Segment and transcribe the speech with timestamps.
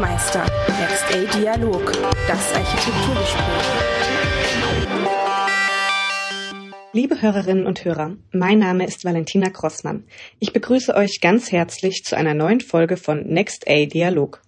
[0.00, 0.46] Baumeister.
[0.80, 1.92] Next A Dialog.
[2.26, 3.44] Das Architekturgespräch.
[6.94, 10.04] Liebe Hörerinnen und Hörer, mein Name ist Valentina Grossmann.
[10.38, 14.40] Ich begrüße euch ganz herzlich zu einer neuen Folge von Next A Dialog.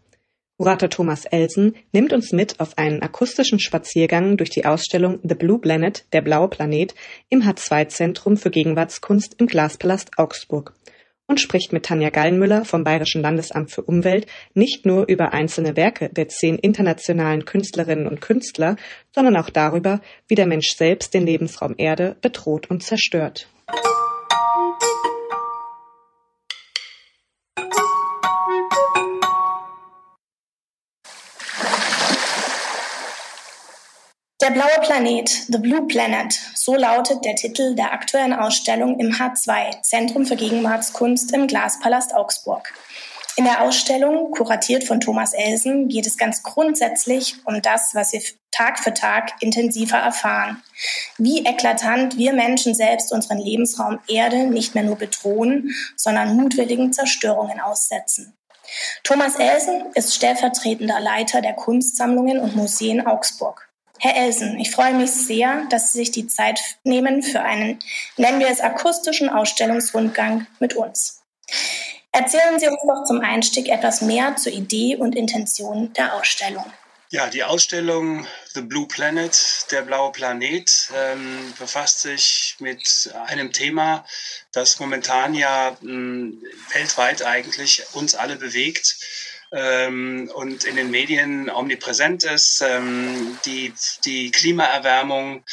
[0.56, 5.58] Kurator Thomas Elsen nimmt uns mit auf einen akustischen Spaziergang durch die Ausstellung The Blue
[5.58, 6.94] Planet, der blaue Planet,
[7.28, 10.72] im H2-Zentrum für Gegenwartskunst im Glaspalast Augsburg
[11.26, 16.08] und spricht mit Tanja Gallenmüller vom Bayerischen Landesamt für Umwelt nicht nur über einzelne Werke
[16.08, 18.76] der zehn internationalen Künstlerinnen und Künstler,
[19.14, 23.48] sondern auch darüber, wie der Mensch selbst den Lebensraum Erde bedroht und zerstört.
[34.42, 39.82] Der blaue Planet, The Blue Planet, so lautet der Titel der aktuellen Ausstellung im H2,
[39.82, 42.74] Zentrum für Gegenwartskunst im Glaspalast Augsburg.
[43.36, 48.20] In der Ausstellung, kuratiert von Thomas Elsen, geht es ganz grundsätzlich um das, was wir
[48.50, 50.60] Tag für Tag intensiver erfahren.
[51.18, 57.60] Wie eklatant wir Menschen selbst unseren Lebensraum Erde nicht mehr nur bedrohen, sondern mutwilligen Zerstörungen
[57.60, 58.36] aussetzen.
[59.04, 63.71] Thomas Elsen ist stellvertretender Leiter der Kunstsammlungen und Museen Augsburg.
[63.98, 67.78] Herr Elsen, ich freue mich sehr, dass Sie sich die Zeit nehmen für einen,
[68.16, 71.22] nennen wir es, akustischen Ausstellungsrundgang mit uns.
[72.10, 76.64] Erzählen Sie uns doch zum Einstieg etwas mehr zur Idee und Intention der Ausstellung.
[77.12, 84.06] Ja, die Ausstellung The Blue Planet, der blaue Planet, ähm, befasst sich mit einem Thema,
[84.50, 88.96] das momentan ja mh, hm, weltweit eigentlich uns alle bewegt
[89.52, 92.62] ähm, und in den Medien omnipräsent ist.
[92.66, 93.72] Ähm, die,
[94.04, 95.44] die Klimaerwärmung,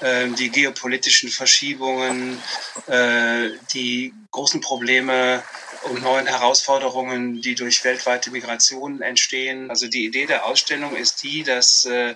[0.00, 2.40] äh, die geopolitischen Verschiebungen,
[2.86, 5.42] äh, die großen Probleme
[5.82, 9.70] und neuen Herausforderungen, die durch weltweite Migration entstehen.
[9.70, 12.14] Also die Idee der Ausstellung ist die, dass äh,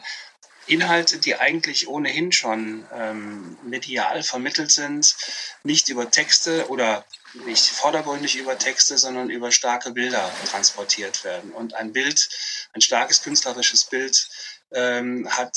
[0.67, 5.17] Inhalte, die eigentlich ohnehin schon ähm, medial vermittelt sind,
[5.65, 7.05] nicht über Texte oder
[7.35, 11.53] nicht vordergründig über Texte, sondern über starke Bilder transportiert werden.
[11.53, 12.29] Und ein Bild,
[12.73, 14.29] ein starkes künstlerisches Bild,
[14.73, 15.57] ähm, hat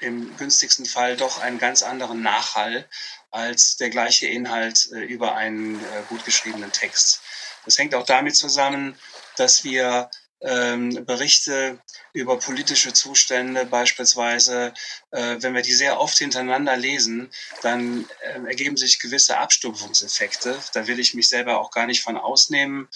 [0.00, 2.88] im günstigsten Fall doch einen ganz anderen Nachhall
[3.30, 7.20] als der gleiche Inhalt äh, über einen äh, gut geschriebenen Text.
[7.64, 8.98] Das hängt auch damit zusammen,
[9.36, 11.80] dass wir ähm, Berichte
[12.12, 14.72] über politische Zustände beispielsweise,
[15.10, 17.30] äh, wenn wir die sehr oft hintereinander lesen,
[17.62, 20.56] dann äh, ergeben sich gewisse Abstumpfungseffekte.
[20.74, 22.88] Da will ich mich selber auch gar nicht von ausnehmen.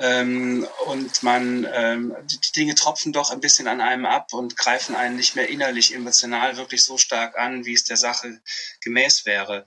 [0.00, 4.96] Ähm, und man, ähm, die Dinge tropfen doch ein bisschen an einem ab und greifen
[4.96, 8.40] einen nicht mehr innerlich, emotional wirklich so stark an, wie es der Sache
[8.80, 9.66] gemäß wäre.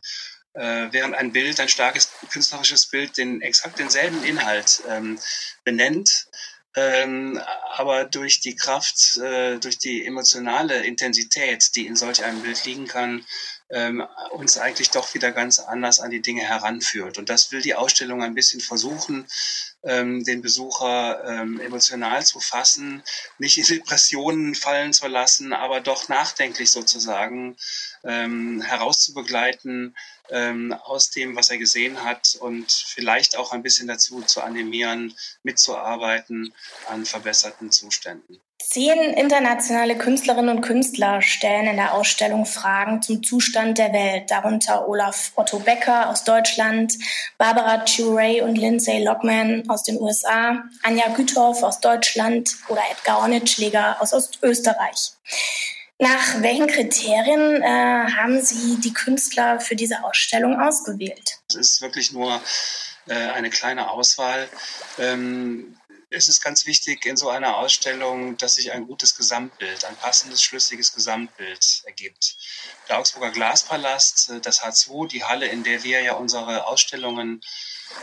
[0.54, 5.20] Äh, während ein Bild, ein starkes künstlerisches Bild, den exakt denselben Inhalt ähm,
[5.64, 6.28] benennt,
[6.76, 7.42] ähm,
[7.76, 12.88] aber durch die Kraft, äh, durch die emotionale Intensität, die in solch einem Bild liegen
[12.88, 13.26] kann,
[13.72, 17.18] ähm, uns eigentlich doch wieder ganz anders an die Dinge heranführt.
[17.18, 19.28] Und das will die Ausstellung ein bisschen versuchen,
[19.84, 23.04] ähm, den Besucher ähm, emotional zu fassen,
[23.38, 27.56] nicht in Depressionen fallen zu lassen, aber doch nachdenklich sozusagen
[28.04, 29.96] ähm, herauszubegleiten
[30.30, 35.16] ähm, aus dem, was er gesehen hat und vielleicht auch ein bisschen dazu zu animieren,
[35.44, 36.54] mitzuarbeiten
[36.88, 38.42] an verbesserten Zuständen.
[38.62, 44.88] Zehn internationale Künstlerinnen und Künstler stellen in der Ausstellung Fragen zum Zustand der Welt, darunter
[44.88, 46.94] Olaf Otto Becker aus Deutschland,
[47.38, 53.98] Barbara Churay und Lindsay Lockman aus den USA, Anja Güthoff aus Deutschland oder Edgar Onnitschläger
[54.02, 55.14] aus Österreich.
[55.98, 61.40] Nach welchen Kriterien äh, haben Sie die Künstler für diese Ausstellung ausgewählt?
[61.50, 62.40] Es ist wirklich nur
[63.08, 64.48] äh, eine kleine Auswahl.
[64.98, 65.79] Ähm,
[66.12, 70.42] es ist ganz wichtig in so einer Ausstellung, dass sich ein gutes Gesamtbild, ein passendes,
[70.42, 72.38] schlüssiges Gesamtbild ergibt.
[72.88, 77.42] Der Augsburger Glaspalast, äh, das H2, die Halle, in der wir ja unsere Ausstellungen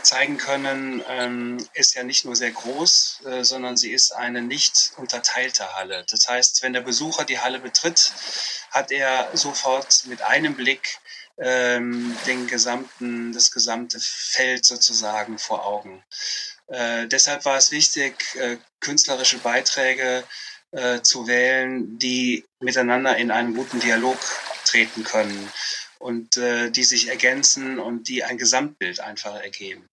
[0.03, 4.93] zeigen können, ähm, ist ja nicht nur sehr groß, äh, sondern sie ist eine nicht
[4.97, 6.05] unterteilte Halle.
[6.09, 8.13] Das heißt, wenn der Besucher die Halle betritt,
[8.71, 10.99] hat er sofort mit einem Blick
[11.37, 16.03] ähm, den gesamten, das gesamte Feld sozusagen vor Augen.
[16.67, 20.23] Äh, deshalb war es wichtig, äh, künstlerische Beiträge
[20.71, 24.17] äh, zu wählen, die miteinander in einen guten Dialog
[24.65, 25.51] treten können
[25.99, 29.89] und äh, die sich ergänzen und die ein Gesamtbild einfach ergeben.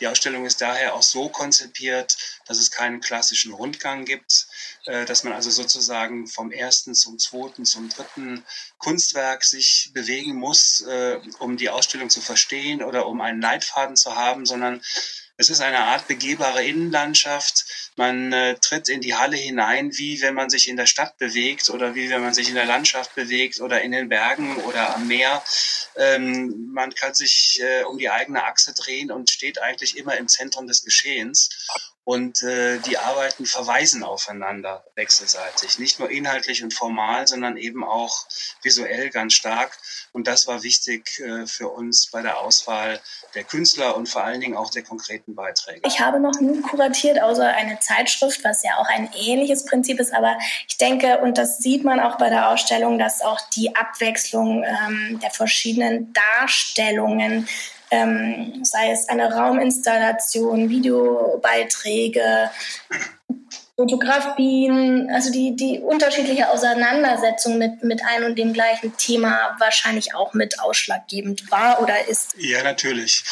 [0.00, 4.48] Die Ausstellung ist daher auch so konzipiert, dass es keinen klassischen Rundgang gibt,
[4.84, 8.44] äh, dass man also sozusagen vom ersten zum zweiten zum dritten
[8.78, 14.14] Kunstwerk sich bewegen muss, äh, um die Ausstellung zu verstehen oder um einen Leitfaden zu
[14.14, 14.82] haben, sondern
[15.38, 17.92] Es ist eine Art begehbare Innenlandschaft.
[17.96, 21.68] Man äh, tritt in die Halle hinein, wie wenn man sich in der Stadt bewegt
[21.68, 25.06] oder wie wenn man sich in der Landschaft bewegt oder in den Bergen oder am
[25.08, 25.42] Meer.
[25.96, 30.28] Ähm, man kann sich äh, um die eigene Achse drehen und steht eigentlich immer im
[30.28, 31.50] Zentrum des Geschehens
[32.06, 35.80] und äh, die Arbeiten verweisen aufeinander wechselseitig.
[35.80, 38.26] Nicht nur inhaltlich und formal, sondern eben auch
[38.62, 39.76] visuell ganz stark.
[40.12, 43.00] Und das war wichtig äh, für uns bei der Auswahl
[43.34, 45.80] der Künstler und vor allen Dingen auch der konkreten Beiträge.
[45.84, 50.14] Ich habe noch nie kuratiert, außer eine Zeitschrift, was ja auch ein ähnliches Prinzip ist.
[50.14, 50.38] Aber
[50.68, 55.18] ich denke, und das sieht man auch bei der Ausstellung, dass auch die Abwechslung ähm,
[55.20, 57.48] der verschiedenen Darstellungen
[57.90, 62.50] ähm, sei es eine Rauminstallation, Videobeiträge,
[63.76, 70.32] Fotografien, also die, die unterschiedliche Auseinandersetzung mit, mit ein und dem gleichen Thema wahrscheinlich auch
[70.32, 72.34] mit ausschlaggebend war oder ist.
[72.38, 73.22] Ja, natürlich.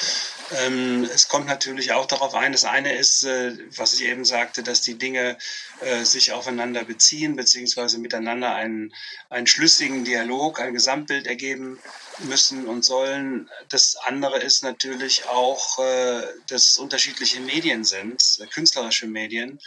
[0.52, 4.62] Ähm, es kommt natürlich auch darauf ein, das eine ist, äh, was ich eben sagte,
[4.62, 5.38] dass die Dinge
[5.81, 8.94] äh, sich aufeinander beziehen, beziehungsweise miteinander einen,
[9.31, 11.79] einen schlüssigen Dialog, ein Gesamtbild ergeben
[12.19, 13.49] müssen und sollen.
[13.70, 19.58] Das andere ist natürlich auch, äh, dass es unterschiedliche Medien sind, künstlerische Medien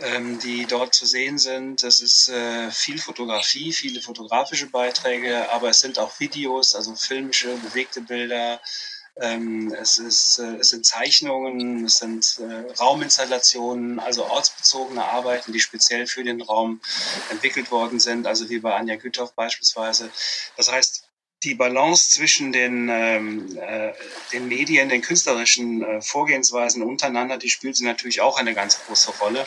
[0.00, 1.82] ähm, die dort zu sehen sind.
[1.82, 2.32] Das ist
[2.70, 8.60] viel Fotografie, viele fotografische Beiträge, aber es sind auch Videos, also filmische, bewegte Bilder.
[9.16, 15.60] Ähm, es, ist, äh, es sind Zeichnungen, es sind äh, Rauminstallationen, also ortsbezogene Arbeiten, die
[15.60, 16.80] speziell für den Raum
[17.30, 20.10] entwickelt worden sind, also wie bei Anja Güthoff beispielsweise.
[20.56, 21.04] Das heißt,
[21.42, 23.92] die Balance zwischen den, ähm, äh,
[24.32, 29.12] den Medien, den künstlerischen äh, Vorgehensweisen untereinander, die spielt sie natürlich auch eine ganz große
[29.20, 29.46] Rolle.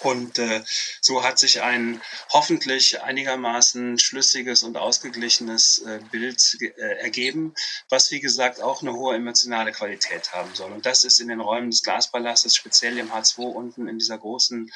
[0.00, 0.62] Und äh,
[1.00, 2.00] so hat sich ein
[2.30, 7.54] hoffentlich einigermaßen schlüssiges und ausgeglichenes äh, Bild äh, ergeben,
[7.88, 10.72] was wie gesagt auch eine hohe emotionale Qualität haben soll.
[10.72, 14.70] Und das ist in den Räumen des Glaspalastes, speziell im H2 unten in dieser großen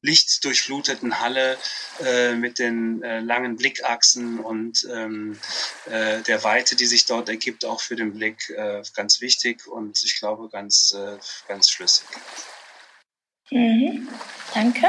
[0.00, 1.58] lichtdurchfluteten Halle
[2.00, 5.38] äh, mit den äh, langen Blickachsen und ähm,
[5.86, 10.02] äh, der Weite, die sich dort ergibt, auch für den Blick äh, ganz wichtig und
[10.04, 11.18] ich glaube ganz, äh,
[11.48, 12.06] ganz schlüssig.
[13.50, 14.08] Mhm.
[14.54, 14.88] Danke.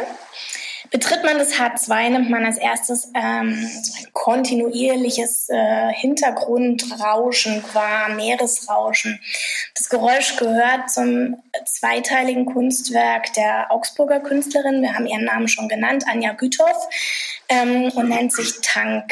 [0.92, 3.70] Betritt man das H2, nimmt man als erstes ähm,
[4.14, 9.20] kontinuierliches äh, Hintergrundrauschen wahr, Meeresrauschen.
[9.76, 16.06] Das Geräusch gehört zum zweiteiligen Kunstwerk der Augsburger Künstlerin, wir haben ihren Namen schon genannt,
[16.08, 16.88] Anja Güthoff,
[17.50, 19.12] ähm, und nennt sich Tank.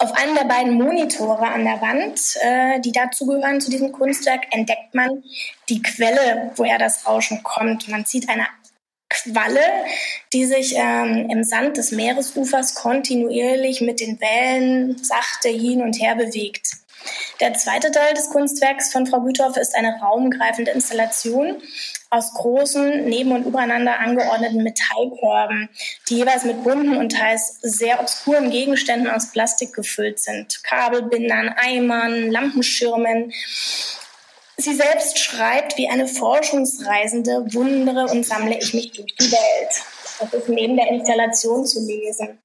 [0.00, 4.94] Auf einem der beiden Monitore an der Wand, äh, die dazugehören zu diesem Kunstwerk, entdeckt
[4.94, 5.24] man
[5.68, 7.88] die Quelle, woher das Rauschen kommt.
[7.88, 8.46] Man sieht eine
[9.10, 9.60] Qualle,
[10.32, 16.14] die sich ähm, im Sand des Meeresufers kontinuierlich mit den Wellen sachte hin und her
[16.14, 16.76] bewegt.
[17.40, 21.56] Der zweite Teil des Kunstwerks von Frau Güthoff ist eine raumgreifende Installation
[22.10, 25.68] aus großen, neben und übereinander angeordneten Metallkörben,
[26.08, 30.62] die jeweils mit bunten und teils sehr obskuren Gegenständen aus Plastik gefüllt sind.
[30.64, 33.32] Kabelbindern, Eimern, Lampenschirmen.
[34.56, 39.82] Sie selbst schreibt, wie eine Forschungsreisende wundere und sammle ich mich durch die Welt.
[40.18, 42.38] Das ist neben der Installation zu lesen.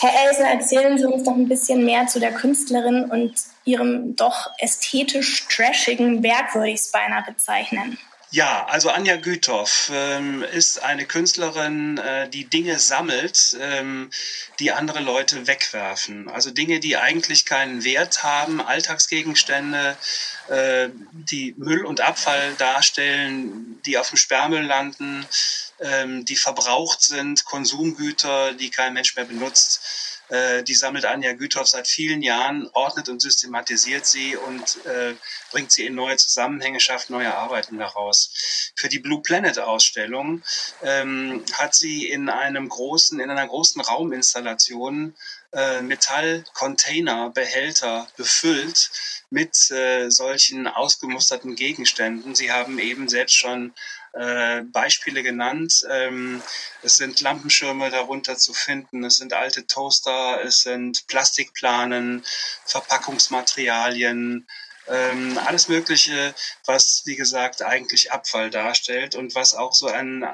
[0.00, 4.50] Herr Elsen, erzählen Sie uns doch ein bisschen mehr zu der Künstlerin und ihrem doch
[4.58, 7.98] ästhetisch trashigen Werk, würde ich es beinahe bezeichnen.
[8.34, 14.10] Ja, also Anja Güthoff ähm, ist eine Künstlerin, äh, die Dinge sammelt, ähm,
[14.58, 16.28] die andere Leute wegwerfen.
[16.28, 19.96] Also Dinge, die eigentlich keinen Wert haben, Alltagsgegenstände,
[20.48, 25.24] äh, die Müll und Abfall darstellen, die auf dem Sperrmüll landen,
[25.78, 31.86] ähm, die verbraucht sind, Konsumgüter, die kein Mensch mehr benutzt die sammelt Anja Güthoff seit
[31.86, 35.14] vielen Jahren, ordnet und systematisiert sie und äh,
[35.50, 38.72] bringt sie in neue Zusammenhänge, schafft neue Arbeiten daraus.
[38.74, 40.42] Für die Blue Planet Ausstellung
[40.82, 45.14] ähm, hat sie in einem großen, in einer großen Rauminstallation
[45.52, 48.90] äh, Metallcontainer, Behälter befüllt
[49.30, 52.34] mit äh, solchen ausgemusterten Gegenständen.
[52.34, 53.72] Sie haben eben selbst schon
[54.14, 55.84] äh, Beispiele genannt.
[55.90, 56.42] Ähm,
[56.82, 62.24] es sind Lampenschirme darunter zu finden, es sind alte Toaster, es sind Plastikplanen,
[62.64, 64.46] Verpackungsmaterialien,
[64.86, 66.34] ähm, alles Mögliche,
[66.66, 70.24] was, wie gesagt, eigentlich Abfall darstellt und was auch so ein,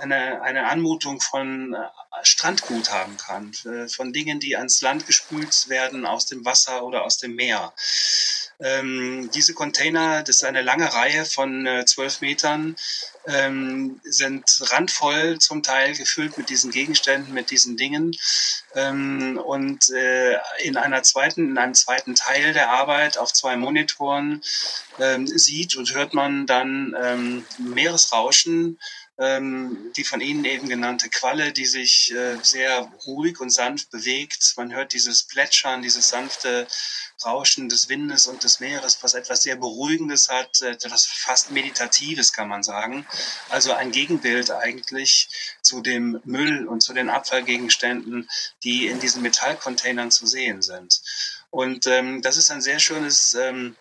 [0.00, 1.76] eine, eine Anmutung von
[2.22, 7.04] Strandgut haben kann, äh, von Dingen, die ans Land gespült werden aus dem Wasser oder
[7.04, 7.72] aus dem Meer.
[8.62, 12.76] Ähm, diese Container, das ist eine lange Reihe von äh, zwölf Metern,
[13.26, 18.14] ähm, sind randvoll zum Teil gefüllt mit diesen Gegenständen, mit diesen Dingen.
[18.74, 24.42] Ähm, und äh, in einer zweiten, in einem zweiten Teil der Arbeit auf zwei Monitoren
[24.98, 28.78] ähm, sieht und hört man dann ähm, Meeresrauschen
[29.20, 34.54] ähm, die von Ihnen eben genannte Qualle, die sich äh, sehr ruhig und sanft bewegt.
[34.56, 36.66] Man hört dieses Plätschern, dieses sanfte
[37.22, 42.48] Rauschen des Windes und des Meeres, was etwas sehr Beruhigendes hat, etwas fast Meditatives, kann
[42.48, 43.06] man sagen.
[43.50, 45.28] Also ein Gegenbild eigentlich
[45.60, 48.26] zu dem Müll und zu den Abfallgegenständen,
[48.64, 51.02] die in diesen Metallcontainern zu sehen sind.
[51.50, 53.76] Und ähm, das ist ein sehr schönes ähm,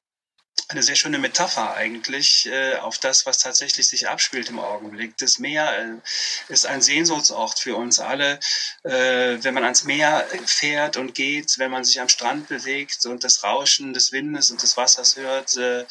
[0.69, 5.17] eine sehr schöne Metapher eigentlich äh, auf das, was tatsächlich sich abspielt im Augenblick.
[5.17, 8.39] Das Meer äh, ist ein Sehnsuchtsort für uns alle.
[8.83, 13.23] Äh, wenn man ans Meer fährt und geht, wenn man sich am Strand bewegt und
[13.23, 15.85] das Rauschen des Windes und des Wassers hört, äh,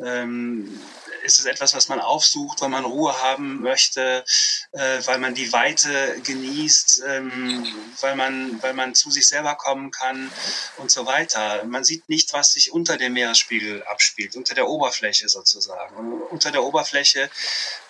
[0.00, 0.80] ähm,
[1.22, 4.24] ist es etwas, was man aufsucht, weil man Ruhe haben möchte,
[4.72, 7.64] äh, weil man die Weite genießt, ähm,
[8.00, 10.32] weil, man, weil man zu sich selber kommen kann
[10.78, 11.62] und so weiter.
[11.64, 15.96] Man sieht nicht, was sich unter dem Meeresspiegel abspielt, unter der Oberfläche sozusagen.
[15.96, 17.30] Und unter der Oberfläche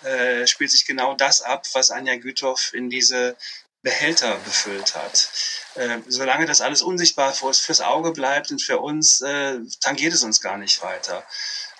[0.03, 3.35] äh, spielt sich genau das ab, was Anja Güthoff in diese
[3.81, 5.29] Behälter befüllt hat.
[5.75, 10.41] Äh, solange das alles unsichtbar fürs Auge bleibt und für uns, äh, tangiert es uns
[10.41, 11.23] gar nicht weiter.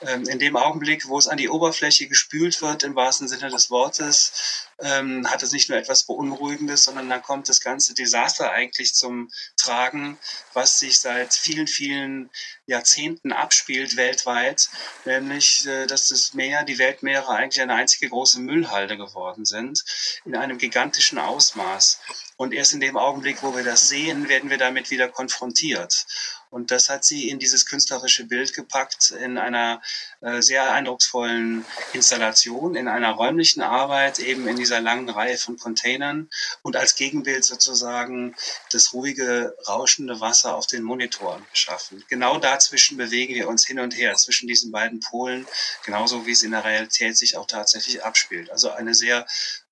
[0.02, 3.72] Ähm, in dem Augenblick, wo es an die Oberfläche gespült wird, im wahrsten Sinne des
[3.72, 8.94] Wortes, ähm, hat es nicht nur etwas Beunruhigendes, sondern dann kommt das ganze Desaster eigentlich
[8.94, 10.20] zum Tragen,
[10.54, 12.30] was sich seit vielen, vielen
[12.68, 14.70] Jahrzehnten abspielt weltweit,
[15.06, 19.84] nämlich, äh, dass das Meer, die Weltmeere eigentlich eine einzige große Müllhalde geworden sind,
[20.26, 22.00] in einem gigantischen Ausmaß.
[22.38, 26.06] Und erst in dem Augenblick, wo wir das sehen, werden wir damit wieder konfrontiert.
[26.50, 29.82] Und das hat sie in dieses künstlerische Bild gepackt, in einer
[30.22, 36.30] äh, sehr eindrucksvollen Installation, in einer räumlichen Arbeit, eben in dieser langen Reihe von Containern
[36.62, 38.36] und als Gegenbild sozusagen
[38.72, 42.04] das ruhige, rauschende Wasser auf den Monitoren geschaffen.
[42.08, 45.46] Genau dazwischen bewegen wir uns hin und her, zwischen diesen beiden Polen,
[45.84, 48.52] genauso wie es in der Realität sich auch tatsächlich abspielt.
[48.52, 49.26] Also eine sehr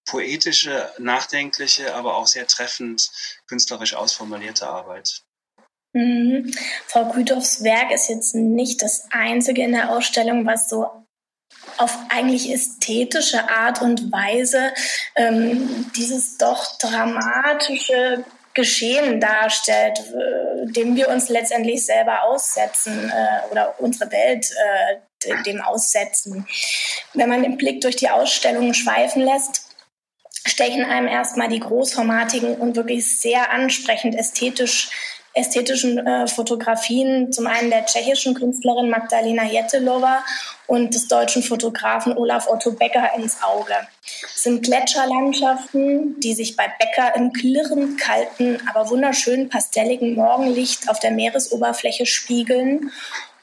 [0.06, 3.10] poetische, nachdenkliche, aber auch sehr treffend
[3.48, 5.24] künstlerisch ausformulierte Arbeit.
[5.94, 6.52] Mhm.
[6.88, 10.88] Frau Güthoffs Werk ist jetzt nicht das einzige in der Ausstellung, was so
[11.78, 14.74] auf eigentlich ästhetische Art und Weise
[15.16, 23.76] ähm, dieses doch dramatische Geschehen darstellt, äh, dem wir uns letztendlich selber aussetzen äh, oder
[23.80, 26.48] unsere Welt äh, dem aussetzen.
[27.14, 29.65] Wenn man den Blick durch die Ausstellung schweifen lässt,
[30.46, 34.90] stechen einem erstmal die großformatigen und wirklich sehr ansprechend ästhetisch
[35.36, 40.24] ästhetischen äh, Fotografien, zum einen der tschechischen Künstlerin Magdalena Jettelova
[40.66, 43.74] und des deutschen Fotografen Olaf Otto Becker ins Auge.
[44.34, 51.00] Es sind Gletscherlandschaften, die sich bei Becker im klirrend kalten, aber wunderschönen pastelligen Morgenlicht auf
[51.00, 52.92] der Meeresoberfläche spiegeln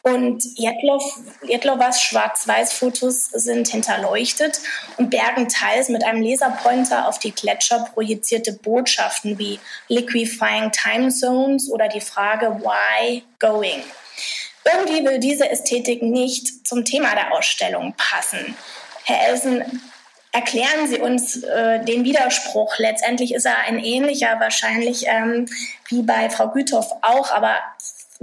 [0.02, 4.60] und Jetlovas Schwarz-Weiß-Fotos sind hinterleuchtet
[4.96, 11.70] und bergen teils mit einem Laserpointer auf die Gletscher projizierte Botschaften wie Liquefying Time Zones
[11.70, 13.82] oder die Frage Why Going.
[14.64, 18.56] Irgendwie will diese Ästhetik nicht zum Thema der Ausstellung passen.
[19.04, 19.82] Herr Elsen,
[20.32, 22.78] erklären Sie uns äh, den Widerspruch.
[22.78, 25.46] Letztendlich ist er ein ähnlicher wahrscheinlich ähm,
[25.88, 27.56] wie bei Frau Güthoff auch, aber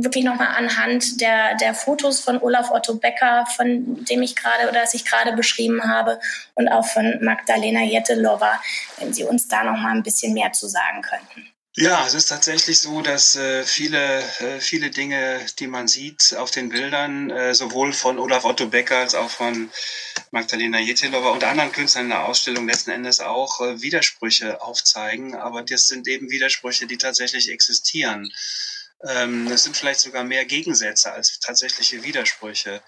[0.03, 4.81] wirklich nochmal anhand der, der Fotos von Olaf Otto Becker, von dem ich gerade oder
[4.81, 6.19] das ich gerade beschrieben habe,
[6.55, 8.61] und auch von Magdalena Jettelova,
[8.97, 11.49] wenn Sie uns da nochmal ein bisschen mehr zu sagen könnten.
[11.75, 16.51] Ja, es ist tatsächlich so, dass äh, viele, äh, viele Dinge, die man sieht auf
[16.51, 19.69] den Bildern, äh, sowohl von Olaf Otto Becker als auch von
[20.31, 25.35] Magdalena Jetelova und anderen Künstlern in der Ausstellung letzten Endes auch äh, Widersprüche aufzeigen.
[25.35, 28.29] Aber das sind eben Widersprüche, die tatsächlich existieren.
[29.07, 32.81] Ähm, sind vielleicht sogar mehr Gegensätze als tatsächliche Widersprüche.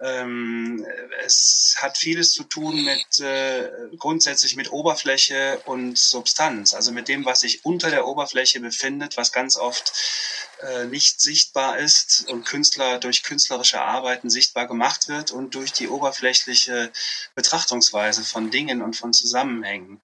[0.00, 0.86] Ähm,
[1.24, 7.24] es hat vieles zu tun mit äh, grundsätzlich mit Oberfläche und Substanz, also mit dem,
[7.24, 9.92] was sich unter der Oberfläche befindet, was ganz oft
[10.60, 15.88] äh, nicht sichtbar ist und Künstler durch künstlerische Arbeiten sichtbar gemacht wird und durch die
[15.88, 16.92] oberflächliche
[17.34, 20.00] Betrachtungsweise von Dingen und von Zusammenhängen.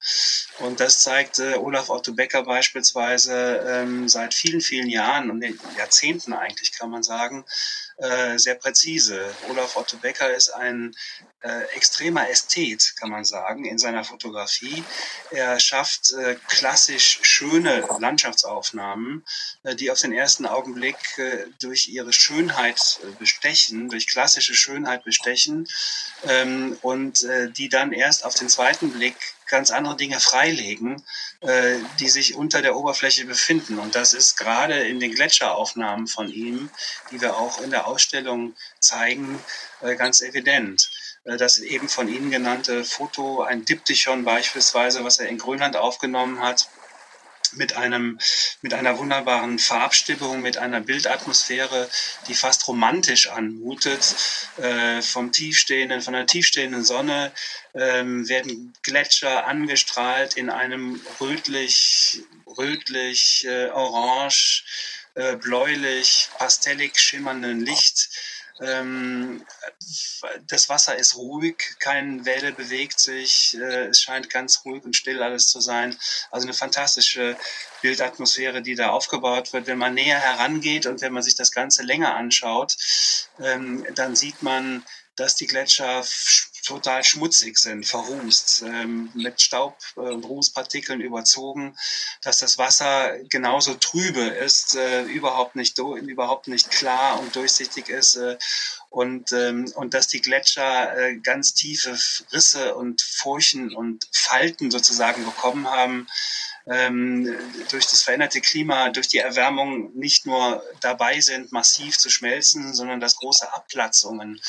[0.58, 5.44] Und das zeigt äh, Olaf Otto Becker beispielsweise ähm, seit vielen, vielen Jahren und
[5.76, 7.44] Jahrzehnten eigentlich, kann man sagen,
[7.96, 9.34] äh, sehr präzise.
[9.50, 10.94] Olaf Otto Becker ist ein
[11.44, 14.82] äh, extremer Ästhet, kann man sagen, in seiner Fotografie.
[15.30, 19.24] Er schafft äh, klassisch schöne Landschaftsaufnahmen,
[19.62, 25.04] äh, die auf den ersten Augenblick äh, durch ihre Schönheit äh, bestechen, durch klassische Schönheit
[25.04, 25.68] bestechen
[26.26, 31.02] ähm, und äh, die dann erst auf den zweiten Blick ganz andere Dinge freilegen,
[31.40, 33.78] äh, die sich unter der Oberfläche befinden.
[33.78, 36.70] Und das ist gerade in den Gletscheraufnahmen von ihm,
[37.10, 39.38] die wir auch in der Ausstellung zeigen,
[39.82, 40.90] äh, ganz evident.
[41.24, 46.40] Äh, das eben von Ihnen genannte Foto, ein Diptychon beispielsweise, was er in Grönland aufgenommen
[46.40, 46.68] hat,
[47.56, 48.18] mit einem
[48.62, 51.88] mit einer wunderbaren Farbstimmung, mit einer Bildatmosphäre,
[52.26, 54.16] die fast romantisch anmutet.
[54.56, 57.32] Äh, vom tiefstehenden, von der tiefstehenden Sonne
[57.74, 64.64] ähm, werden Gletscher angestrahlt in einem rötlich, rötlich, äh, orange,
[65.14, 68.10] äh, bläulich, pastellig schimmernden Licht
[70.46, 75.22] das Wasser ist ruhig, kein Welle bewegt sich, äh, es scheint ganz ruhig und still
[75.22, 75.96] alles zu sein.
[76.30, 77.36] Also eine fantastische
[77.82, 79.66] Bildatmosphäre, die da aufgebaut wird.
[79.66, 82.76] Wenn man näher herangeht und wenn man sich das Ganze länger anschaut,
[83.40, 84.84] ähm, dann sieht man,
[85.16, 86.04] dass die Gletscher
[86.64, 91.76] total schmutzig sind, verrußt, ähm, mit Staub äh, und Rußpartikeln überzogen,
[92.22, 98.16] dass das Wasser genauso trübe ist, äh, überhaupt nicht überhaupt nicht klar und durchsichtig ist
[98.16, 98.38] äh,
[98.90, 101.98] und ähm, und dass die Gletscher äh, ganz tiefe
[102.32, 106.06] Risse und Furchen und Falten sozusagen bekommen haben
[106.66, 107.36] ähm,
[107.70, 113.00] durch das veränderte Klima, durch die Erwärmung nicht nur dabei sind, massiv zu schmelzen, sondern
[113.00, 114.40] dass große Abplatzungen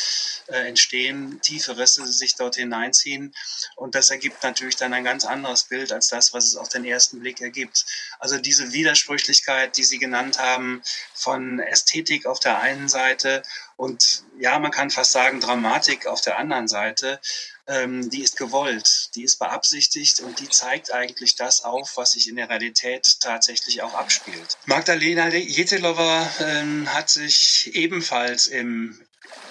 [0.47, 3.33] äh, entstehen, tiefe Risse sich dort hineinziehen.
[3.75, 6.85] Und das ergibt natürlich dann ein ganz anderes Bild als das, was es auf den
[6.85, 7.85] ersten Blick ergibt.
[8.19, 10.81] Also diese Widersprüchlichkeit, die Sie genannt haben,
[11.13, 13.43] von Ästhetik auf der einen Seite
[13.77, 17.19] und ja, man kann fast sagen Dramatik auf der anderen Seite,
[17.67, 22.29] ähm, die ist gewollt, die ist beabsichtigt und die zeigt eigentlich das auf, was sich
[22.29, 24.57] in der Realität tatsächlich auch abspielt.
[24.65, 28.99] Magdalena Jetelova ähm, hat sich ebenfalls im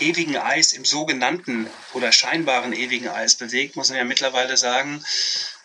[0.00, 5.04] ewigen Eis, im sogenannten oder scheinbaren ewigen Eis bewegt, muss man ja mittlerweile sagen.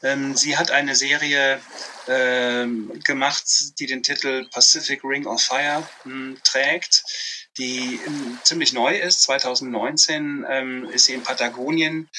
[0.01, 1.59] Ähm, sie hat eine Serie
[2.07, 3.45] ähm, gemacht,
[3.79, 7.03] die den Titel Pacific Ring of Fire hm, trägt
[7.59, 7.99] die
[8.43, 9.23] ziemlich neu ist.
[9.23, 12.09] 2019 ähm, ist sie in Patagonien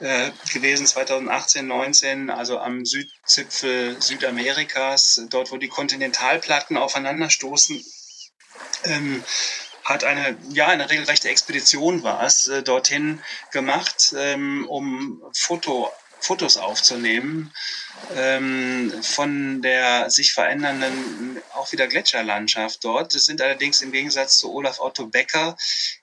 [0.00, 7.82] äh, gewesen, 2018, 19, also am Südzipfel Südamerikas, dort wo die Kontinentalplatten aufeinanderstoßen.
[8.84, 9.24] Ähm,
[9.88, 13.20] hat eine, ja, eine regelrechte Expedition war es, äh, dorthin
[13.52, 17.52] gemacht, ähm, um Foto Fotos aufzunehmen
[18.14, 23.14] ähm, von der sich verändernden auch wieder Gletscherlandschaft dort.
[23.14, 25.56] Das sind allerdings im Gegensatz zu Olaf Otto Becker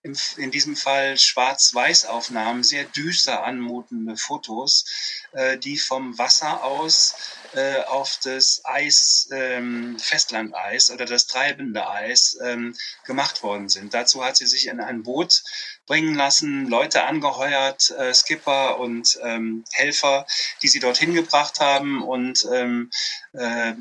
[0.03, 4.85] im, in diesem Fall Schwarz-Weiß-Aufnahmen, sehr düster anmutende Fotos,
[5.31, 7.15] äh, die vom Wasser aus
[7.53, 12.75] äh, auf das Eis, ähm, Festlandeis oder das treibende Eis ähm,
[13.05, 13.93] gemacht worden sind.
[13.93, 15.43] Dazu hat sie sich in ein Boot
[15.85, 20.25] bringen lassen, Leute angeheuert, äh, Skipper und ähm, Helfer,
[20.61, 22.89] die sie dorthin gebracht haben und ähm,
[23.33, 23.73] äh,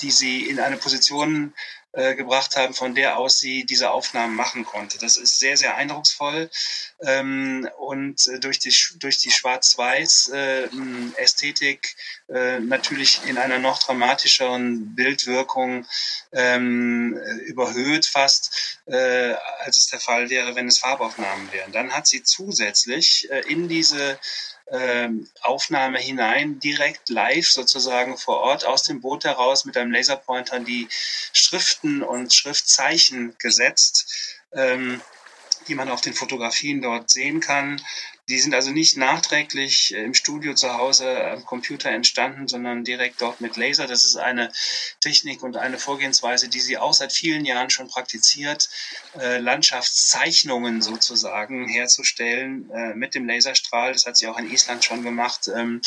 [0.00, 1.54] die sie in eine Position
[1.96, 4.98] äh, gebracht haben, von der aus sie diese Aufnahmen machen konnte.
[4.98, 6.50] Das ist sehr, sehr eindrucksvoll
[7.00, 11.96] ähm, und äh, durch die, durch die Schwarz-Weiß-Ästhetik
[12.28, 15.86] äh, natürlich in einer noch dramatischeren Bildwirkung
[16.32, 21.72] ähm, überhöht fast, äh, als es der Fall wäre, wenn es Farbaufnahmen wären.
[21.72, 24.18] Dann hat sie zusätzlich äh, in diese
[25.42, 30.88] Aufnahme hinein, direkt live sozusagen vor Ort aus dem Boot heraus mit einem Laserpointer die
[31.32, 35.00] Schriften und Schriftzeichen gesetzt, ähm,
[35.68, 37.80] die man auf den Fotografien dort sehen kann.
[38.28, 43.20] Die sind also nicht nachträglich äh, im Studio zu Hause am Computer entstanden, sondern direkt
[43.20, 43.86] dort mit Laser.
[43.86, 44.50] Das ist eine
[45.00, 48.68] Technik und eine Vorgehensweise, die sie auch seit vielen Jahren schon praktiziert,
[49.18, 53.92] äh, Landschaftszeichnungen sozusagen herzustellen äh, mit dem Laserstrahl.
[53.92, 55.80] Das hat sie auch in Island schon gemacht ähm,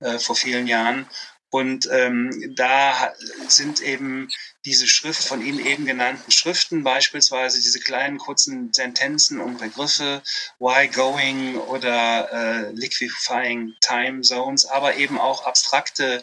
[0.00, 1.06] äh, vor vielen Jahren.
[1.50, 3.14] Und ähm, da
[3.48, 4.28] sind eben
[4.64, 10.22] diese Schrift von Ihnen eben genannten Schriften, beispielsweise diese kleinen kurzen Sentenzen und Begriffe,
[10.58, 16.22] why going oder äh, liquefying time zones, aber eben auch abstrakte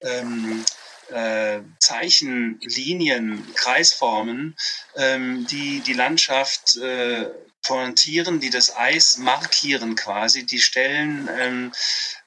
[0.00, 0.64] ähm,
[1.10, 4.56] äh, Zeichen, Linien, Kreisformen,
[4.96, 7.30] ähm, die die Landschaft äh,
[7.62, 11.72] pointieren, die das Eis markieren quasi, die Stellen, ähm,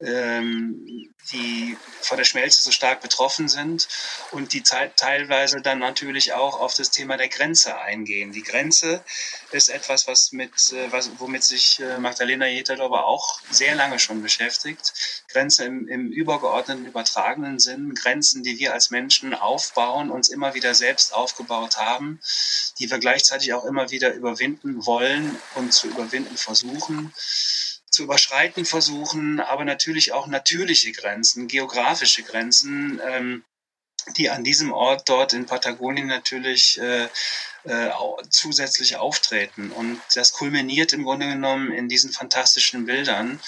[0.01, 3.87] ähm, die von der Schmelze so stark betroffen sind
[4.31, 8.31] und die teilweise dann natürlich auch auf das Thema der Grenze eingehen.
[8.31, 9.03] Die Grenze
[9.51, 14.21] ist etwas, was mit, äh, was, womit sich äh, Magdalena Jeterlober auch sehr lange schon
[14.21, 14.93] beschäftigt.
[15.27, 20.73] Grenze im, im übergeordneten, übertragenen Sinn, Grenzen, die wir als Menschen aufbauen, uns immer wieder
[20.73, 22.19] selbst aufgebaut haben,
[22.79, 27.13] die wir gleichzeitig auch immer wieder überwinden wollen und zu überwinden versuchen
[27.99, 33.43] zu überschreiten versuchen, aber natürlich auch natürliche Grenzen, geografische Grenzen, ähm,
[34.15, 37.09] die an diesem Ort dort in Patagonien natürlich äh,
[37.65, 37.89] äh,
[38.29, 39.71] zusätzlich auftreten.
[39.71, 43.41] Und das kulminiert im Grunde genommen in diesen fantastischen Bildern.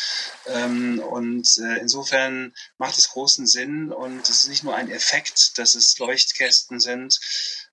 [0.47, 5.57] Ähm, und äh, insofern macht es großen Sinn und es ist nicht nur ein Effekt,
[5.59, 7.21] dass es Leuchtkästen sind,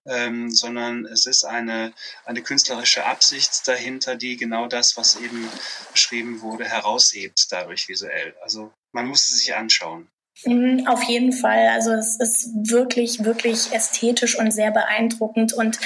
[0.09, 1.93] ähm, sondern es ist eine,
[2.25, 5.49] eine künstlerische Absicht dahinter, die genau das, was eben
[5.93, 8.35] beschrieben wurde, heraushebt dadurch visuell.
[8.43, 10.09] Also man muss es sich anschauen.
[10.45, 11.69] Mhm, auf jeden Fall.
[11.69, 15.79] Also es ist wirklich, wirklich ästhetisch und sehr beeindruckend und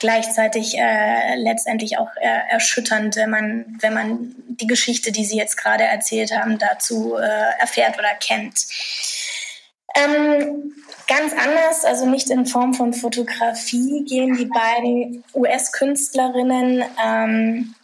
[0.00, 5.56] gleichzeitig äh, letztendlich auch äh, erschütternd, wenn man, wenn man die Geschichte, die Sie jetzt
[5.56, 8.66] gerade erzählt haben, dazu äh, erfährt oder kennt.
[9.98, 10.74] Ähm,
[11.06, 17.74] ganz anders, also nicht in Form von Fotografie, gehen die beiden US-Künstlerinnen ähm,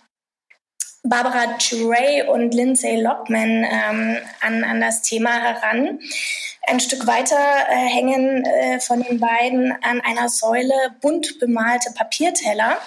[1.03, 6.01] Barbara Duray und Lindsay Lockman ähm, an, an das Thema heran.
[6.67, 7.37] Ein Stück weiter
[7.69, 10.73] äh, hängen äh, von den beiden an einer Säule
[11.03, 12.79] bunt bemalte Papierteller.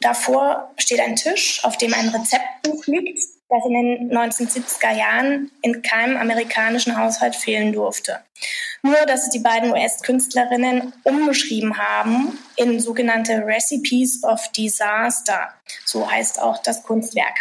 [0.00, 5.82] Davor steht ein Tisch, auf dem ein Rezeptbuch liegt, das in den 1970er Jahren in
[5.82, 8.20] keinem amerikanischen Haushalt fehlen durfte.
[8.82, 15.48] Nur, dass es die beiden US-Künstlerinnen umgeschrieben haben in sogenannte Recipes of Disaster.
[15.84, 17.38] So heißt auch das Kunstwerk.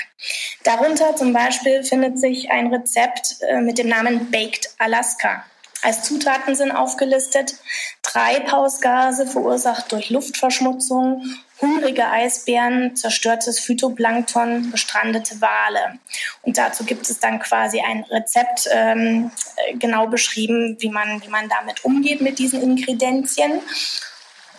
[0.64, 5.44] Darunter zum Beispiel findet sich ein Rezept äh, mit dem Namen Baked Alaska.
[5.82, 7.56] Als Zutaten sind aufgelistet
[8.04, 11.26] Treibhausgase verursacht durch Luftverschmutzung,
[11.64, 16.00] hungrige Eisbären, zerstörtes Phytoplankton, gestrandete Wale.
[16.42, 19.32] Und dazu gibt es dann quasi ein Rezept ähm,
[19.80, 23.62] genau beschrieben, wie man, wie man damit umgeht mit diesen Ingredienzien.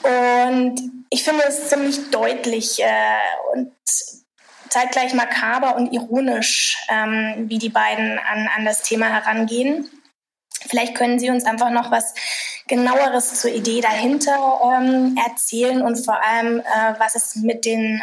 [0.02, 3.18] Und ich finde es ziemlich deutlich äh,
[3.52, 3.72] und
[4.70, 9.88] zeitgleich makaber und ironisch, ähm, wie die beiden an, an das Thema herangehen.
[10.66, 12.14] Vielleicht können Sie uns einfach noch was
[12.68, 18.00] genaueres zur Idee dahinter ähm, erzählen und vor allem, äh, was es mit den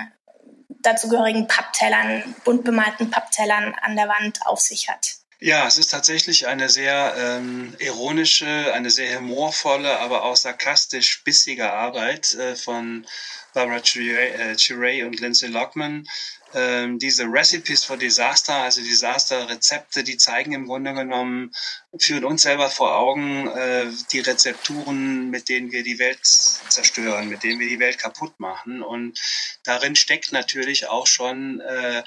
[0.82, 5.16] dazugehörigen Papptellern, bunt bemalten Papptellern an der Wand auf sich hat.
[5.44, 11.74] Ja, es ist tatsächlich eine sehr ähm, ironische, eine sehr humorvolle, aber auch sarkastisch bissige
[11.74, 13.08] Arbeit äh, von
[13.54, 16.08] Barbara Chiray äh, und Lindsay Lockman,
[16.54, 21.52] ähm, diese Recipes for Disaster, also Disaster-Rezepte, die zeigen im Grunde genommen,
[21.98, 27.44] führen uns selber vor Augen äh, die Rezepturen, mit denen wir die Welt zerstören, mit
[27.44, 28.82] denen wir die Welt kaputt machen.
[28.82, 29.20] Und
[29.64, 32.04] darin steckt natürlich auch schon äh,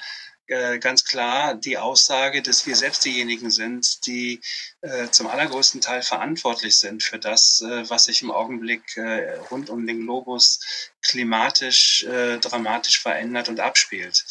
[0.47, 4.41] äh, ganz klar die Aussage, dass wir selbst diejenigen sind, die
[4.81, 9.69] äh, zum allergrößten Teil verantwortlich sind für das, äh, was sich im Augenblick äh, rund
[9.69, 10.59] um den Globus
[11.01, 14.25] klimatisch äh, dramatisch verändert und abspielt.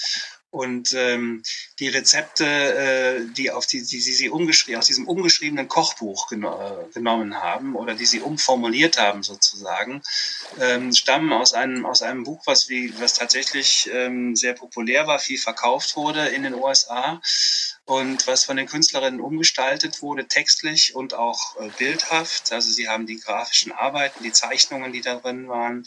[0.55, 1.43] Und ähm,
[1.81, 6.89] die Rezepte, äh, die auf die, die, die sie umgeschrieben, aus diesem umgeschriebenen Kochbuch geno
[6.95, 10.01] genommen haben oder die sie umformuliert haben sozusagen,
[10.61, 15.19] ähm, stammen aus einem aus einem Buch, was wie was tatsächlich ähm, sehr populär war,
[15.19, 17.21] viel verkauft wurde in den USA
[17.85, 22.53] und was von den Künstlerinnen umgestaltet wurde, textlich und auch äh, bildhaft.
[22.53, 25.85] Also sie haben die grafischen Arbeiten, die Zeichnungen, die darin waren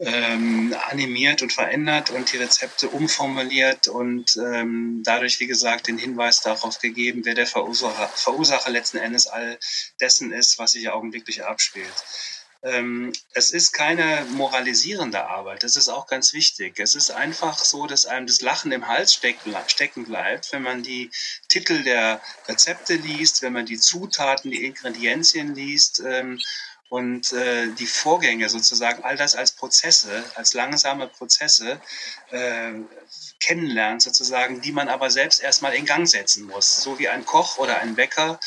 [0.00, 6.40] ähm, animiert und verändert und die Rezepte umformuliert und ähm, dadurch, wie gesagt, den Hinweis
[6.40, 9.58] darauf gegeben, wer der Verursacher, Verursacher letzten Endes all
[10.00, 11.92] dessen ist, was sich augenblicklich abspielt.
[12.62, 16.78] Ähm, es ist keine moralisierende Arbeit, das ist auch ganz wichtig.
[16.78, 21.10] Es ist einfach so, dass einem das Lachen im Hals stecken bleibt, wenn man die
[21.48, 26.02] Titel der Rezepte liest, wenn man die Zutaten, die Ingredienzien liest.
[26.90, 31.80] Und äh, die Vorgänge sozusagen, all das als Prozesse, als langsame Prozesse
[32.30, 32.72] äh,
[33.38, 36.82] kennenlernt sozusagen, die man aber selbst erstmal in Gang setzen muss.
[36.82, 38.40] So wie ein Koch oder ein Bäcker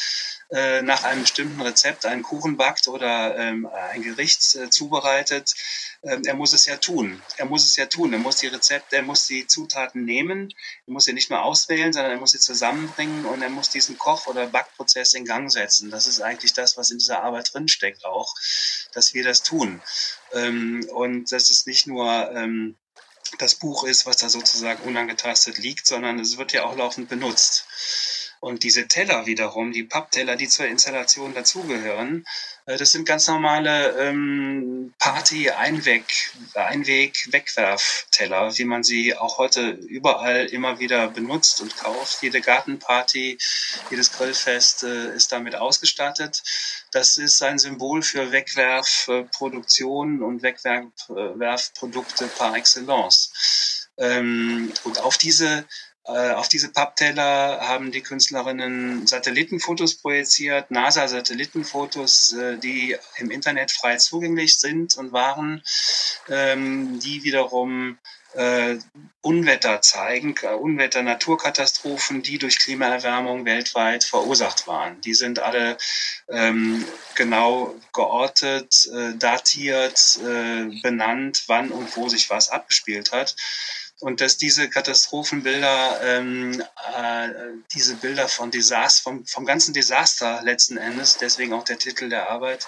[0.53, 5.55] äh, nach einem bestimmten Rezept einen Kuchen backt oder ähm, ein Gericht äh, zubereitet,
[6.03, 7.21] ähm, er muss es ja tun.
[7.37, 8.13] Er muss es ja tun.
[8.13, 10.53] Er muss die Rezepte, er muss die Zutaten nehmen.
[10.85, 13.97] Er muss sie nicht nur auswählen, sondern er muss sie zusammenbringen und er muss diesen
[13.97, 15.89] Koch- oder Backprozess in Gang setzen.
[15.89, 18.35] Das ist eigentlich das, was in dieser Arbeit drinsteckt auch,
[18.93, 19.81] dass wir das tun.
[20.33, 22.75] Ähm, und dass es nicht nur ähm,
[23.39, 27.65] das Buch ist, was da sozusagen unangetastet liegt, sondern es wird ja auch laufend benutzt.
[28.43, 32.25] Und diese Teller wiederum, die Pappteller, die zur Installation dazugehören,
[32.65, 36.03] äh, das sind ganz normale ähm, Party-Einweg,
[36.53, 42.21] Einweg-Wegwerfteller, wie man sie auch heute überall immer wieder benutzt und kauft.
[42.21, 43.37] Jede Gartenparty,
[43.89, 46.43] jedes Grillfest äh, ist damit ausgestattet.
[46.91, 53.87] Das ist ein Symbol für Wegwerfproduktion und Wegwerfprodukte par excellence.
[53.97, 55.63] Ähm, und auf diese äh,
[56.11, 64.59] auf diese Pappteller haben die Künstlerinnen Satellitenfotos projiziert, NASA-Satellitenfotos, äh, die im Internet frei zugänglich
[64.59, 65.63] sind und waren,
[66.29, 67.97] ähm, die wiederum
[68.33, 68.77] äh,
[69.21, 74.99] Unwetter zeigen, Unwetter, Naturkatastrophen, die durch Klimaerwärmung weltweit verursacht waren.
[75.01, 75.77] Die sind alle
[76.27, 76.83] ähm,
[77.15, 83.35] genau geortet, äh, datiert, äh, benannt, wann und wo sich was abgespielt hat
[84.03, 86.61] und dass diese Katastrophenbilder, ähm,
[86.93, 87.29] äh,
[87.73, 92.29] diese Bilder von Desaster, vom, vom ganzen Desaster letzten Endes, deswegen auch der Titel der
[92.29, 92.67] Arbeit,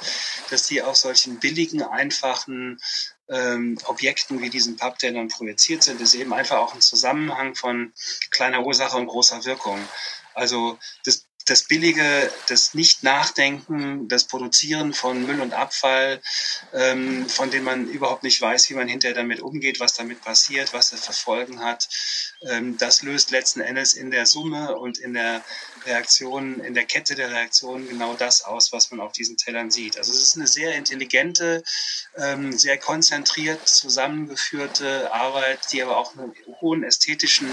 [0.49, 2.79] dass die auf solchen billigen, einfachen
[3.27, 7.91] ähm, Objekten wie diesen Papptellern projiziert sind, ist eben einfach auch ein Zusammenhang von
[8.31, 9.85] kleiner Ursache und großer Wirkung.
[10.33, 16.21] Also das das billige, das Nicht-Nachdenken, das Produzieren von Müll und Abfall,
[16.73, 20.73] ähm, von dem man überhaupt nicht weiß, wie man hinterher damit umgeht, was damit passiert,
[20.73, 21.87] was es für Folgen hat,
[22.49, 25.43] ähm, das löst letzten Endes in der Summe und in der
[25.85, 29.97] Reaktion, in der Kette der Reaktionen genau das aus, was man auf diesen Tellern sieht.
[29.97, 31.63] Also es ist eine sehr intelligente,
[32.17, 37.49] ähm, sehr konzentriert zusammengeführte Arbeit, die aber auch einen hohen ästhetischen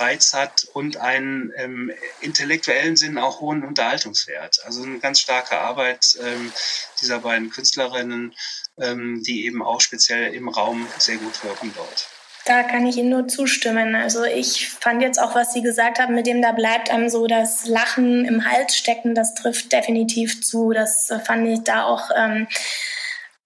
[0.00, 4.60] Reiz hat und einen im intellektuellen Sinn auch hohen Unterhaltungswert.
[4.64, 6.52] Also eine ganz starke Arbeit ähm,
[7.00, 8.34] dieser beiden Künstlerinnen,
[8.78, 12.08] ähm, die eben auch speziell im Raum sehr gut wirken dort.
[12.44, 13.94] Da kann ich Ihnen nur zustimmen.
[13.94, 17.28] Also ich fand jetzt auch, was Sie gesagt haben, mit dem da bleibt einem so
[17.28, 20.72] das Lachen im Hals stecken, das trifft definitiv zu.
[20.72, 22.48] Das fand ich da auch ähm,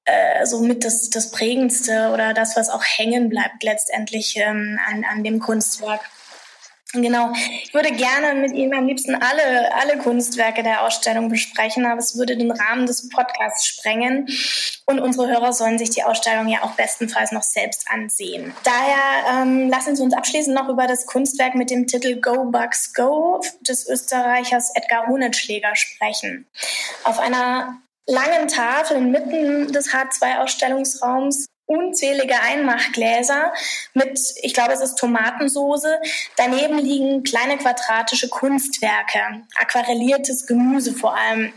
[0.07, 5.05] äh, so mit das, das Prägendste oder das, was auch hängen bleibt letztendlich ähm, an,
[5.05, 6.01] an dem Kunstwerk.
[7.03, 7.33] Genau.
[7.63, 12.17] Ich würde gerne mit Ihnen am liebsten alle, alle Kunstwerke der Ausstellung besprechen, aber es
[12.17, 14.29] würde den Rahmen des Podcasts sprengen.
[14.87, 18.55] Und unsere Hörer sollen sich die Ausstellung ja auch bestenfalls noch selbst ansehen.
[18.65, 22.95] Daher ähm, lassen Sie uns abschließend noch über das Kunstwerk mit dem Titel Go Bugs
[22.95, 26.47] Go des Österreichers Edgar Honetschläger sprechen.
[27.05, 33.53] Auf einer langen Tafel inmitten des H2-Ausstellungsraums unzählige Einmachgläser
[33.93, 36.01] mit, ich glaube, es ist Tomatensoße.
[36.37, 41.53] Daneben liegen kleine quadratische Kunstwerke, aquarelliertes Gemüse vor allem.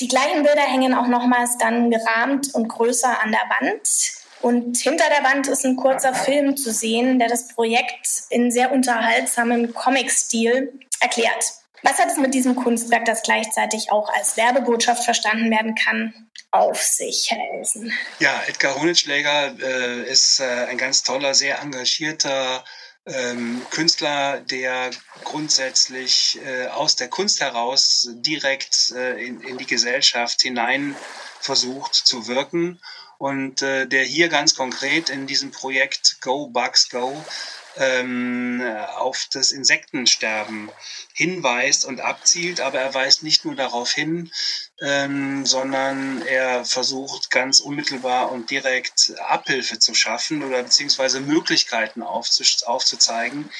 [0.00, 3.88] Die gleichen Bilder hängen auch nochmals dann gerahmt und größer an der Wand.
[4.40, 8.72] Und hinter der Wand ist ein kurzer Film zu sehen, der das Projekt in sehr
[8.72, 11.52] unterhaltsamen Comic-Stil erklärt.
[11.84, 16.14] Was hat es mit diesem Kunstwerk, das gleichzeitig auch als Werbebotschaft verstanden werden kann,
[16.52, 17.92] auf sich, Herr Elsen?
[18.20, 22.64] Ja, Edgar Honitschläger äh, ist äh, ein ganz toller, sehr engagierter
[23.06, 24.90] ähm, Künstler, der
[25.24, 30.94] grundsätzlich äh, aus der Kunst heraus direkt äh, in, in die Gesellschaft hinein
[31.40, 32.80] versucht zu wirken
[33.18, 37.24] und äh, der hier ganz konkret in diesem Projekt Go Bugs Go
[37.76, 38.62] ähm,
[38.96, 40.70] auf das Insektensterben
[41.14, 44.30] hinweist und abzielt, aber er weist nicht nur darauf hin,
[44.80, 53.50] ähm, sondern er versucht ganz unmittelbar und direkt Abhilfe zu schaffen oder beziehungsweise Möglichkeiten aufzuzeigen,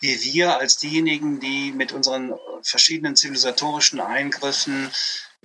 [0.00, 4.90] wie wir als diejenigen, die mit unseren verschiedenen zivilisatorischen Eingriffen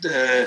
[0.03, 0.45] äh,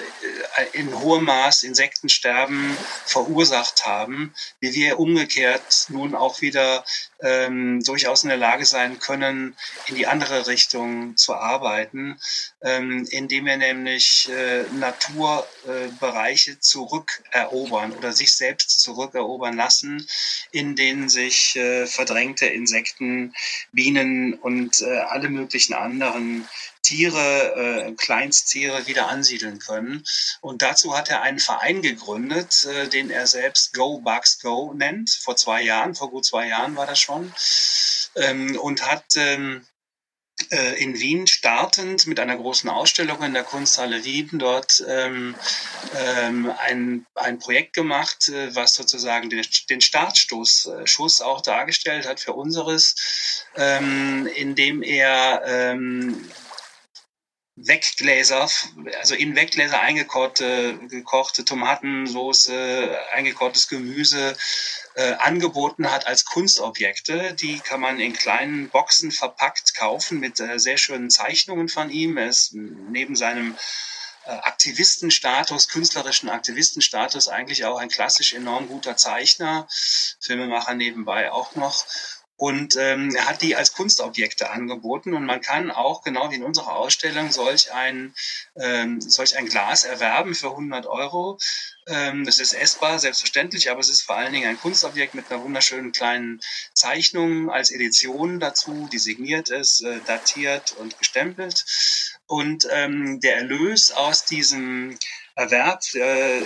[0.73, 6.85] in hohem Maß Insektensterben verursacht haben, wie wir umgekehrt nun auch wieder
[7.21, 9.57] ähm, durchaus in der Lage sein können,
[9.87, 12.21] in die andere Richtung zu arbeiten,
[12.63, 20.07] ähm, indem wir nämlich äh, Naturbereiche äh, zurückerobern oder sich selbst zurückerobern lassen,
[20.53, 23.33] in denen sich äh, verdrängte Insekten,
[23.73, 26.47] Bienen und äh, alle möglichen anderen
[26.89, 30.05] Tiere, äh, Kleinsttiere wieder ansiedeln können.
[30.41, 35.11] Und dazu hat er einen Verein gegründet, äh, den er selbst Go Bugs Go nennt.
[35.11, 37.35] Vor zwei Jahren, vor gut zwei Jahren war das schon.
[38.17, 39.67] Ähm, und hat ähm,
[40.51, 45.35] äh, in Wien startend mit einer großen Ausstellung in der Kunsthalle Wien dort ähm,
[45.95, 52.09] ähm, ein, ein Projekt gemacht, äh, was sozusagen den, den Startstoß äh, Schuss auch dargestellt
[52.09, 52.95] hat für unseres,
[53.57, 56.31] ähm, indem er ähm,
[57.67, 58.49] Weggläser,
[58.99, 64.37] also in Weggläser eingekochte gekochte Tomatensoße, eingekochtes Gemüse
[64.95, 67.35] äh, angeboten hat als Kunstobjekte.
[67.35, 72.17] Die kann man in kleinen Boxen verpackt kaufen mit äh, sehr schönen Zeichnungen von ihm.
[72.17, 73.57] Er ist neben seinem
[74.25, 79.67] äh, Aktivistenstatus, künstlerischen Aktivistenstatus eigentlich auch ein klassisch enorm guter Zeichner,
[80.21, 81.87] Filmemacher nebenbei auch noch.
[82.39, 86.45] Und ähm, er hat die als Kunstobjekte angeboten und man kann auch, genau wie in
[86.45, 88.15] unserer Ausstellung, solch ein,
[88.55, 91.41] ähm, solch ein Glas erwerben für 100 Euro.
[91.89, 95.43] Ähm, das ist essbar, selbstverständlich, aber es ist vor allen Dingen ein Kunstobjekt mit einer
[95.43, 96.41] wunderschönen kleinen
[96.75, 101.65] Zeichnung als Edition dazu, die signiert ist, äh, datiert und gestempelt.
[102.29, 104.97] Und ähm, der Erlös aus diesem
[105.35, 106.43] Erwerb, äh,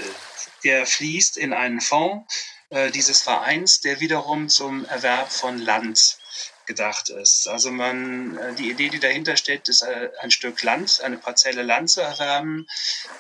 [0.65, 2.33] der fließt in einen Fonds,
[2.73, 6.19] äh, dieses Vereins, der wiederum zum Erwerb von Land
[6.65, 7.49] gedacht ist.
[7.49, 11.63] Also man, äh, die Idee, die dahinter steht, ist äh, ein Stück Land, eine Parzelle
[11.63, 12.67] Land zu erwerben,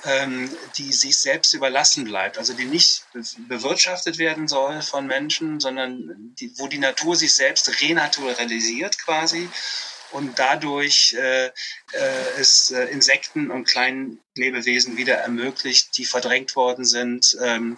[0.04, 3.04] ähm, die sich selbst überlassen bleibt, also die nicht
[3.48, 9.50] bewirtschaftet werden soll von Menschen, sondern die, wo die Natur sich selbst renaturalisiert quasi
[10.12, 11.50] und dadurch äh, äh,
[12.38, 17.76] es äh, Insekten und kleinen Lebewesen wieder ermöglicht, die verdrängt worden sind ähm,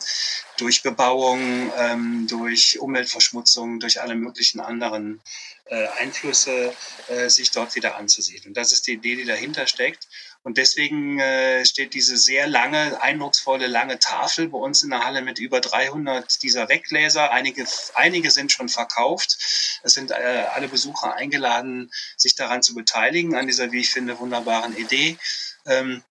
[0.59, 5.21] durch Bebauung, ähm, durch Umweltverschmutzung, durch alle möglichen anderen
[5.67, 6.73] äh, Einflüsse,
[7.09, 8.55] äh, sich dort wieder anzusiedeln.
[8.55, 10.07] Das ist die Idee, die dahinter steckt.
[10.45, 15.23] Und deswegen äh, steht diese sehr lange, eindrucksvolle, lange Tafel bei uns in der Halle
[15.23, 17.33] mit über 300 dieser Weggläser.
[17.33, 19.39] Einige, einige sind schon verkauft.
[19.83, 24.19] Es sind äh, alle Besucher eingeladen, sich daran zu beteiligen, an dieser, wie ich finde,
[24.19, 25.17] wunderbaren Idee.
[25.65, 26.05] Ähm,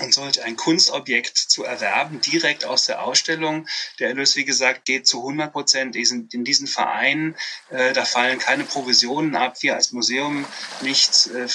[0.00, 3.66] und solch ein Kunstobjekt zu erwerben, direkt aus der Ausstellung.
[3.98, 7.36] Der Erlös, wie gesagt, geht zu 100 Prozent in diesen Verein.
[7.70, 9.56] Äh, da fallen keine Provisionen ab.
[9.60, 10.46] Wir als Museum
[10.82, 11.48] nicht, äh,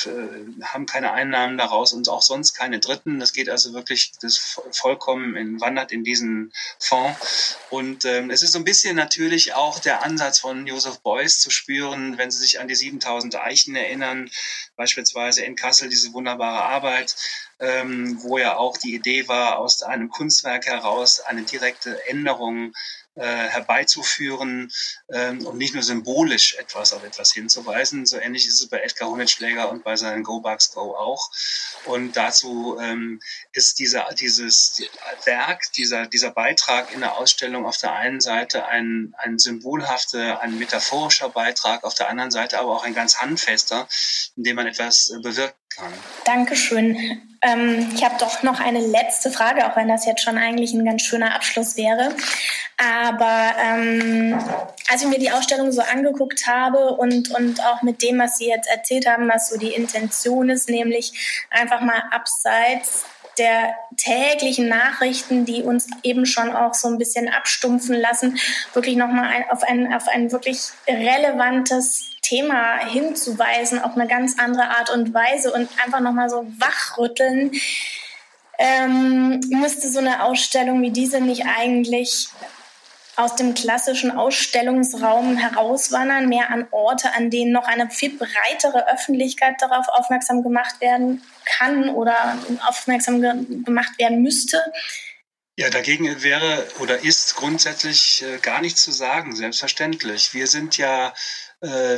[0.64, 3.20] haben keine Einnahmen daraus und auch sonst keine Dritten.
[3.20, 7.58] Das geht also wirklich das vollkommen in, wandert in diesen Fonds.
[7.70, 11.50] Und ähm, es ist so ein bisschen natürlich auch der Ansatz von Joseph Beuys zu
[11.50, 14.30] spüren, wenn Sie sich an die 7000 Eichen erinnern,
[14.76, 17.16] beispielsweise in Kassel diese wunderbare Arbeit
[17.64, 22.74] ähm, wo ja auch die Idee war, aus einem Kunstwerk heraus eine direkte Änderung
[23.22, 24.72] herbeizuführen
[25.10, 28.06] ähm, und nicht nur symbolisch etwas auf etwas hinzuweisen.
[28.06, 31.30] So ähnlich ist es bei Edgar Honetschläger und bei seinen Go Bugs Go auch.
[31.86, 33.20] Und dazu ähm,
[33.52, 34.82] ist dieser, dieses
[35.26, 40.58] Werk, dieser, dieser Beitrag in der Ausstellung auf der einen Seite ein, ein symbolhafter, ein
[40.58, 43.88] metaphorischer Beitrag, auf der anderen Seite aber auch ein ganz handfester,
[44.36, 45.63] in dem man etwas bewirken kann.
[46.26, 46.98] Dankeschön.
[47.42, 50.86] Ähm, ich habe doch noch eine letzte Frage, auch wenn das jetzt schon eigentlich ein
[50.86, 52.16] ganz schöner Abschluss wäre.
[52.78, 54.40] Aber ähm,
[54.90, 58.48] als ich mir die Ausstellung so angeguckt habe und, und auch mit dem, was Sie
[58.48, 63.06] jetzt erzählt haben, was so die Intention ist, nämlich einfach mal abseits
[63.38, 68.38] der täglichen Nachrichten, die uns eben schon auch so ein bisschen abstumpfen lassen,
[68.74, 74.90] wirklich nochmal auf, ein, auf ein wirklich relevantes Thema hinzuweisen, auf eine ganz andere Art
[74.90, 77.52] und Weise und einfach nochmal so wachrütteln.
[78.58, 82.30] Ähm, müsste so eine Ausstellung wie diese nicht eigentlich
[83.16, 89.56] aus dem klassischen Ausstellungsraum herauswandern, mehr an Orte, an denen noch eine viel breitere Öffentlichkeit
[89.62, 93.34] darauf aufmerksam gemacht werden kann oder aufmerksam ge
[93.64, 94.60] gemacht werden müsste.
[95.56, 100.34] Ja, dagegen wäre oder ist grundsätzlich äh, gar nichts zu sagen, selbstverständlich.
[100.34, 101.14] Wir sind ja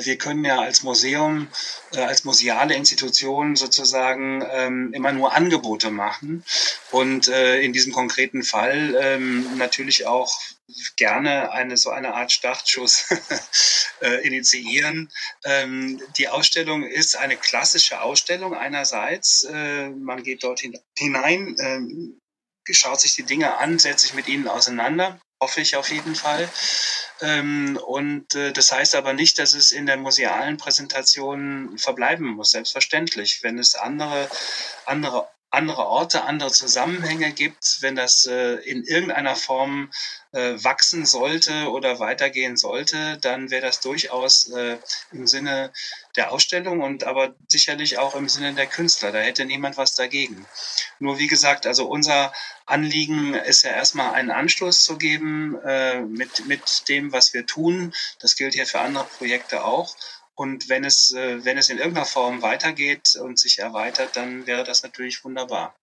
[0.06, 1.48] wir können ja als Museum,
[1.94, 6.46] äh, als museale Institution sozusagen ähm, immer nur Angebote machen
[6.92, 10.32] und äh, in diesem konkreten Fall ähm, natürlich auch
[10.98, 13.06] gerne eine so eine Art Startschuss
[14.24, 15.12] initiieren.
[15.44, 19.48] Ähm, die Ausstellung ist eine klassische Ausstellung einerseits.
[19.48, 20.62] man geht dort
[20.98, 21.56] hinein,
[22.72, 26.50] schaut sich die Dinge an, setzt sich mit ihnen auseinander hoffe ich auf jeden Fall.
[27.22, 32.52] Ähm, und äh, das heißt aber nicht, dass es in der musealen Präsentation verbleiben muss,
[32.52, 33.40] selbstverständlich.
[33.42, 34.30] Wenn es andere,
[34.86, 39.90] andere andere Orte, andere Zusammenhänge gibt, wenn das äh, in irgendeiner Form
[40.32, 44.78] äh, wachsen sollte oder weitergehen sollte, dann wäre das durchaus äh,
[45.12, 45.72] im Sinne
[46.16, 49.12] der Ausstellung und aber sicherlich auch im Sinne der Künstler.
[49.12, 50.46] Da hätte niemand was dagegen.
[51.00, 52.34] Nur wie gesagt, also unser
[52.66, 57.94] Anliegen ist ja erstmal einen Anschluss zu geben äh, mit, mit dem, was wir tun.
[58.20, 59.96] Das gilt ja für andere Projekte auch
[60.36, 64.66] Und wenn es, äh, wenn es in irgendeiner Form weitergeht und sich erweitert, dann wäre
[64.66, 65.74] das natürlich wunderbar.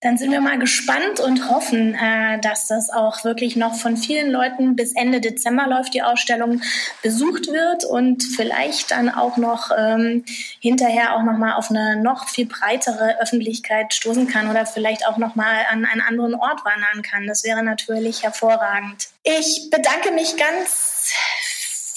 [0.00, 4.30] Dann sind wir mal gespannt und hoffen, äh, dass das auch wirklich noch von vielen
[4.30, 6.60] Leuten bis Ende Dezember läuft, die Ausstellung
[7.02, 10.24] besucht wird und vielleicht dann auch noch ähm,
[10.60, 15.16] hinterher auch noch mal auf eine noch viel breitere Öffentlichkeit stoßen kann oder vielleicht auch
[15.16, 17.26] noch mal an einen anderen Ort wandern kann.
[17.26, 19.08] Das wäre natürlich hervorragend.
[19.22, 21.12] Ich bedanke mich ganz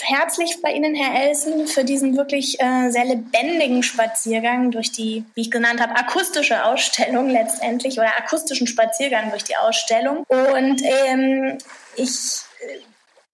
[0.04, 5.42] herzlich bei Ihnen, Herr Elsen, für diesen wirklich äh, sehr lebendigen Spaziergang durch die, wie
[5.42, 10.24] ich genannt habe, akustische Ausstellung letztendlich oder akustischen Spaziergang durch die Ausstellung.
[10.28, 11.58] Und ähm,
[11.96, 12.42] ich,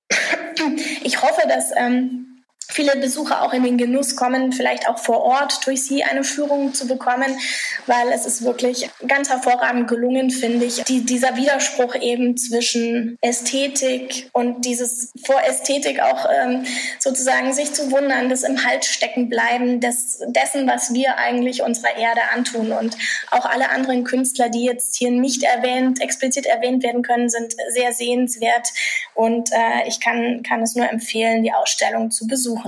[0.09, 0.15] äh,
[1.03, 2.32] ich hoffe, dass ähm,
[2.73, 6.73] viele Besucher auch in den Genuss kommen, vielleicht auch vor Ort durch sie eine Führung
[6.73, 7.37] zu bekommen,
[7.85, 14.29] weil es ist wirklich ganz hervorragend gelungen, finde ich, die, dieser Widerspruch eben zwischen Ästhetik
[14.33, 16.65] und dieses vor Ästhetik auch ähm,
[16.99, 21.95] sozusagen sich zu wundern, das im Hals stecken bleiben, des, dessen, was wir eigentlich unserer
[21.95, 22.97] Erde antun und
[23.29, 27.93] auch alle anderen Künstler, die jetzt hier nicht erwähnt, explizit erwähnt werden können, sind sehr
[27.93, 28.69] sehenswert
[29.13, 32.62] und äh, ich kann, kann es nur empfehlen, die Ausstellung zu besuchen.